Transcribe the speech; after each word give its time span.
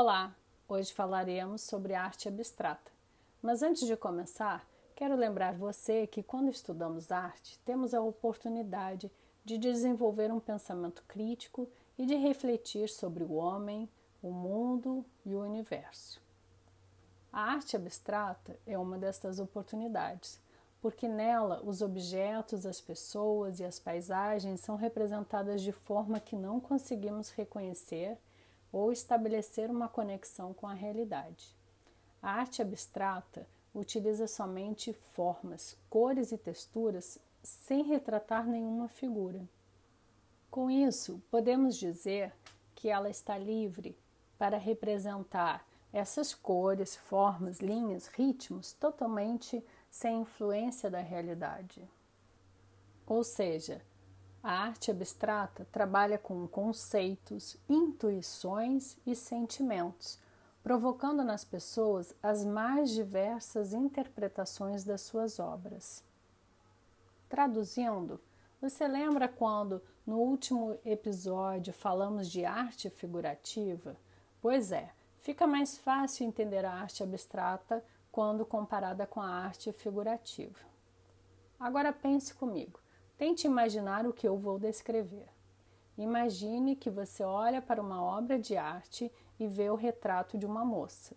Olá! 0.00 0.32
Hoje 0.68 0.92
falaremos 0.92 1.60
sobre 1.62 1.92
arte 1.92 2.28
abstrata. 2.28 2.88
Mas 3.42 3.64
antes 3.64 3.84
de 3.84 3.96
começar, 3.96 4.64
quero 4.94 5.16
lembrar 5.16 5.54
você 5.54 6.06
que 6.06 6.22
quando 6.22 6.52
estudamos 6.52 7.10
arte, 7.10 7.58
temos 7.64 7.92
a 7.92 8.00
oportunidade 8.00 9.10
de 9.44 9.58
desenvolver 9.58 10.32
um 10.32 10.38
pensamento 10.38 11.02
crítico 11.08 11.68
e 11.98 12.06
de 12.06 12.14
refletir 12.14 12.88
sobre 12.88 13.24
o 13.24 13.32
homem, 13.32 13.88
o 14.22 14.30
mundo 14.30 15.04
e 15.26 15.34
o 15.34 15.42
universo. 15.42 16.22
A 17.32 17.54
arte 17.54 17.74
abstrata 17.74 18.56
é 18.64 18.78
uma 18.78 18.96
destas 18.96 19.40
oportunidades, 19.40 20.40
porque 20.80 21.08
nela 21.08 21.60
os 21.64 21.82
objetos, 21.82 22.64
as 22.64 22.80
pessoas 22.80 23.58
e 23.58 23.64
as 23.64 23.80
paisagens 23.80 24.60
são 24.60 24.76
representadas 24.76 25.60
de 25.60 25.72
forma 25.72 26.20
que 26.20 26.36
não 26.36 26.60
conseguimos 26.60 27.30
reconhecer 27.30 28.16
ou 28.72 28.92
estabelecer 28.92 29.70
uma 29.70 29.88
conexão 29.88 30.52
com 30.52 30.66
a 30.66 30.74
realidade. 30.74 31.56
A 32.22 32.30
arte 32.30 32.60
abstrata 32.60 33.46
utiliza 33.74 34.26
somente 34.26 34.92
formas, 34.92 35.76
cores 35.88 36.32
e 36.32 36.38
texturas 36.38 37.18
sem 37.42 37.82
retratar 37.82 38.46
nenhuma 38.46 38.88
figura. 38.88 39.48
Com 40.50 40.70
isso, 40.70 41.22
podemos 41.30 41.76
dizer 41.76 42.32
que 42.74 42.88
ela 42.88 43.10
está 43.10 43.36
livre 43.36 43.96
para 44.38 44.56
representar 44.56 45.66
essas 45.92 46.34
cores, 46.34 46.96
formas, 46.96 47.60
linhas, 47.60 48.06
ritmos 48.08 48.72
totalmente 48.72 49.64
sem 49.90 50.22
influência 50.22 50.90
da 50.90 51.00
realidade. 51.00 51.82
Ou 53.06 53.24
seja, 53.24 53.80
a 54.42 54.52
arte 54.52 54.90
abstrata 54.90 55.66
trabalha 55.72 56.16
com 56.18 56.46
conceitos, 56.46 57.56
intuições 57.68 58.96
e 59.06 59.14
sentimentos, 59.14 60.18
provocando 60.62 61.24
nas 61.24 61.44
pessoas 61.44 62.14
as 62.22 62.44
mais 62.44 62.90
diversas 62.90 63.72
interpretações 63.72 64.84
das 64.84 65.00
suas 65.00 65.38
obras. 65.38 66.04
Traduzindo, 67.28 68.20
você 68.60 68.88
lembra 68.88 69.28
quando 69.28 69.82
no 70.06 70.18
último 70.18 70.78
episódio 70.84 71.72
falamos 71.72 72.30
de 72.30 72.44
arte 72.44 72.90
figurativa? 72.90 73.96
Pois 74.40 74.72
é, 74.72 74.90
fica 75.20 75.46
mais 75.46 75.76
fácil 75.76 76.26
entender 76.26 76.64
a 76.64 76.72
arte 76.72 77.02
abstrata 77.02 77.84
quando 78.10 78.46
comparada 78.46 79.06
com 79.06 79.20
a 79.20 79.28
arte 79.28 79.72
figurativa. 79.72 80.58
Agora 81.60 81.92
pense 81.92 82.34
comigo. 82.34 82.80
Tente 83.18 83.48
imaginar 83.48 84.06
o 84.06 84.12
que 84.12 84.28
eu 84.28 84.38
vou 84.38 84.60
descrever. 84.60 85.26
Imagine 85.98 86.76
que 86.76 86.88
você 86.88 87.24
olha 87.24 87.60
para 87.60 87.82
uma 87.82 88.00
obra 88.00 88.38
de 88.38 88.56
arte 88.56 89.12
e 89.40 89.48
vê 89.48 89.68
o 89.68 89.74
retrato 89.74 90.38
de 90.38 90.46
uma 90.46 90.64
moça. 90.64 91.16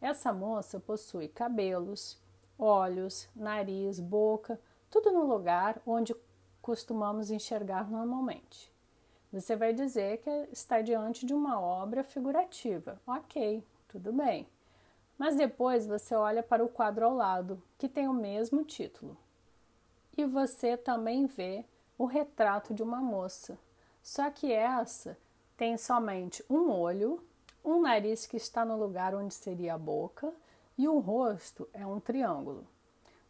Essa 0.00 0.32
moça 0.32 0.78
possui 0.78 1.26
cabelos, 1.26 2.22
olhos, 2.56 3.28
nariz, 3.34 3.98
boca, 3.98 4.60
tudo 4.88 5.10
no 5.10 5.26
lugar 5.26 5.82
onde 5.84 6.14
costumamos 6.62 7.32
enxergar 7.32 7.90
normalmente. 7.90 8.72
Você 9.32 9.56
vai 9.56 9.72
dizer 9.72 10.18
que 10.18 10.30
está 10.52 10.80
diante 10.82 11.26
de 11.26 11.34
uma 11.34 11.60
obra 11.60 12.04
figurativa. 12.04 13.02
Ok, 13.04 13.60
tudo 13.88 14.12
bem. 14.12 14.46
Mas 15.18 15.34
depois 15.34 15.84
você 15.84 16.14
olha 16.14 16.44
para 16.44 16.64
o 16.64 16.68
quadro 16.68 17.06
ao 17.06 17.14
lado, 17.14 17.60
que 17.76 17.88
tem 17.88 18.06
o 18.06 18.14
mesmo 18.14 18.62
título 18.62 19.18
e 20.16 20.24
você 20.24 20.76
também 20.76 21.26
vê 21.26 21.64
o 21.98 22.04
retrato 22.04 22.72
de 22.74 22.82
uma 22.82 22.98
moça. 22.98 23.58
Só 24.02 24.30
que 24.30 24.52
essa 24.52 25.16
tem 25.56 25.76
somente 25.76 26.44
um 26.48 26.70
olho, 26.70 27.22
um 27.64 27.80
nariz 27.80 28.26
que 28.26 28.36
está 28.36 28.64
no 28.64 28.76
lugar 28.76 29.14
onde 29.14 29.32
seria 29.32 29.74
a 29.74 29.78
boca 29.78 30.32
e 30.76 30.88
o 30.88 30.98
rosto 30.98 31.68
é 31.72 31.86
um 31.86 32.00
triângulo. 32.00 32.66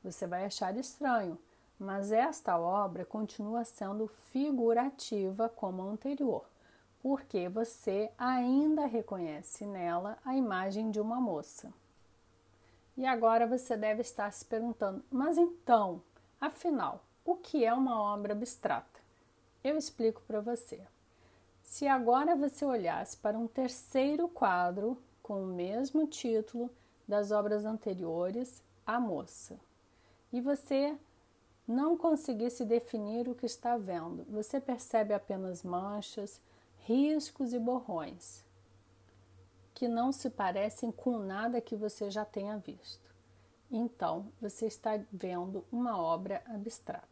Você 0.03 0.27
vai 0.27 0.44
achar 0.44 0.77
estranho, 0.77 1.39
mas 1.78 2.12
esta 2.12 2.59
obra 2.59 3.05
continua 3.05 3.65
sendo 3.65 4.06
figurativa 4.06 5.49
como 5.49 5.83
a 5.83 5.87
anterior, 5.87 6.44
porque 7.03 7.49
você 7.49 8.11
ainda 8.19 8.87
reconhece 8.87 9.67
nela 9.67 10.19
a 10.25 10.34
imagem 10.34 10.91
de 10.91 11.00
uma 11.00 11.21
moça. 11.21 11.73
E 12.97 13.06
agora 13.06 13.47
você 13.47 13.77
deve 13.77 14.03
estar 14.03 14.33
se 14.33 14.44
perguntando: 14.44 15.05
mas 15.11 15.37
então, 15.37 16.03
Afinal, 16.44 17.03
o 17.25 17.37
que 17.37 17.65
é 17.65 17.72
uma 17.72 17.99
obra 17.99 18.34
abstrata? 18.34 19.00
Eu 19.65 19.78
explico 19.78 20.21
para 20.27 20.43
você. 20.43 20.78
Se 21.62 21.88
agora 21.88 22.37
você 22.37 22.66
olhasse 22.66 23.16
para 23.16 23.38
um 23.38 23.47
terceiro 23.47 24.28
quadro 24.28 24.99
com 25.22 25.43
o 25.43 25.47
mesmo 25.47 26.06
título 26.06 26.71
das 27.09 27.31
obras 27.31 27.65
anteriores, 27.65 28.62
A 28.87 29.00
Moça, 29.00 29.59
e 30.31 30.38
você 30.38 30.94
não 31.66 31.97
conseguisse 31.97 32.62
definir 32.62 33.26
o 33.26 33.34
que 33.34 33.47
está 33.47 33.78
vendo, 33.78 34.26
você 34.28 34.61
percebe 34.61 35.15
apenas 35.15 35.62
manchas, 35.62 36.43
riscos 36.81 37.55
e 37.55 37.59
borrões 37.59 38.44
que 39.72 39.88
não 39.88 40.12
se 40.12 40.28
parecem 40.28 40.93
com 40.93 41.19
nada 41.19 41.59
que 41.59 41.75
você 41.75 42.11
já 42.11 42.22
tenha 42.22 42.59
visto. 42.59 43.13
Então, 43.70 44.26
você 44.41 44.66
está 44.66 45.00
vendo 45.12 45.64
uma 45.72 46.00
obra 46.00 46.42
abstrata. 46.47 47.08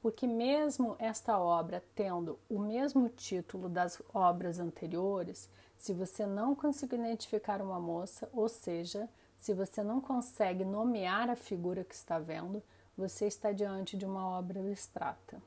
Porque, 0.00 0.26
mesmo 0.26 0.96
esta 0.98 1.38
obra 1.38 1.82
tendo 1.94 2.38
o 2.50 2.58
mesmo 2.58 3.08
título 3.08 3.68
das 3.68 4.02
obras 4.12 4.58
anteriores, 4.58 5.48
se 5.78 5.92
você 5.94 6.26
não 6.26 6.54
conseguir 6.54 6.96
identificar 6.96 7.62
uma 7.62 7.78
moça, 7.78 8.28
ou 8.32 8.48
seja, 8.48 9.08
se 9.38 9.54
você 9.54 9.82
não 9.82 10.00
consegue 10.00 10.64
nomear 10.64 11.30
a 11.30 11.36
figura 11.36 11.84
que 11.84 11.94
está 11.94 12.18
vendo, 12.18 12.62
você 12.96 13.26
está 13.26 13.52
diante 13.52 13.96
de 13.96 14.04
uma 14.04 14.26
obra 14.28 14.60
abstrata. 14.60 15.40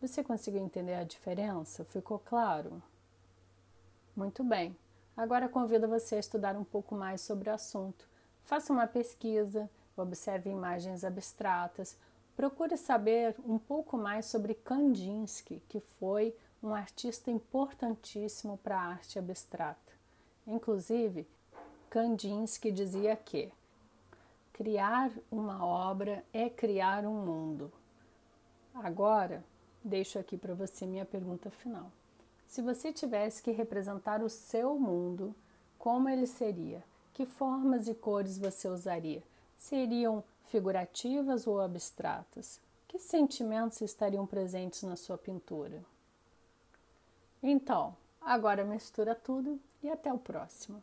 Você 0.00 0.24
conseguiu 0.24 0.62
entender 0.62 0.94
a 0.94 1.04
diferença? 1.04 1.84
Ficou 1.84 2.18
claro? 2.18 2.82
Muito 4.16 4.42
bem. 4.42 4.76
Agora 5.16 5.48
convido 5.48 5.88
você 5.88 6.16
a 6.16 6.20
estudar 6.20 6.56
um 6.56 6.64
pouco 6.64 6.94
mais 6.94 7.20
sobre 7.20 7.50
o 7.50 7.54
assunto 7.54 8.09
Faça 8.50 8.72
uma 8.72 8.88
pesquisa, 8.88 9.70
observe 9.96 10.50
imagens 10.50 11.04
abstratas, 11.04 11.96
procure 12.34 12.76
saber 12.76 13.36
um 13.46 13.60
pouco 13.60 13.96
mais 13.96 14.26
sobre 14.26 14.54
Kandinsky, 14.54 15.62
que 15.68 15.78
foi 15.78 16.34
um 16.60 16.74
artista 16.74 17.30
importantíssimo 17.30 18.58
para 18.58 18.76
a 18.76 18.86
arte 18.88 19.20
abstrata. 19.20 19.92
Inclusive, 20.44 21.28
Kandinsky 21.90 22.72
dizia 22.72 23.14
que 23.14 23.52
criar 24.52 25.12
uma 25.30 25.64
obra 25.64 26.24
é 26.32 26.50
criar 26.50 27.06
um 27.06 27.24
mundo. 27.24 27.70
Agora, 28.74 29.44
deixo 29.84 30.18
aqui 30.18 30.36
para 30.36 30.54
você 30.54 30.86
minha 30.86 31.04
pergunta 31.04 31.50
final. 31.50 31.92
Se 32.48 32.60
você 32.60 32.92
tivesse 32.92 33.44
que 33.44 33.52
representar 33.52 34.24
o 34.24 34.28
seu 34.28 34.76
mundo, 34.76 35.36
como 35.78 36.08
ele 36.08 36.26
seria? 36.26 36.89
Que 37.12 37.26
formas 37.26 37.88
e 37.88 37.94
cores 37.94 38.38
você 38.38 38.68
usaria? 38.68 39.22
Seriam 39.58 40.24
figurativas 40.46 41.46
ou 41.46 41.60
abstratas? 41.60 42.60
Que 42.88 42.98
sentimentos 42.98 43.80
estariam 43.80 44.26
presentes 44.26 44.82
na 44.82 44.96
sua 44.96 45.16
pintura? 45.16 45.84
Então, 47.42 47.96
agora 48.20 48.64
mistura 48.64 49.14
tudo 49.14 49.60
e 49.82 49.88
até 49.88 50.12
o 50.12 50.18
próximo. 50.18 50.82